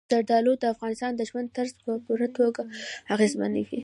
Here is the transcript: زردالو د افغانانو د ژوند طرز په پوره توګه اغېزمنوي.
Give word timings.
زردالو 0.09 0.53
د 0.61 0.63
افغانانو 0.73 1.17
د 1.19 1.21
ژوند 1.29 1.47
طرز 1.55 1.71
په 1.83 1.91
پوره 2.05 2.27
توګه 2.37 2.61
اغېزمنوي. 3.13 3.79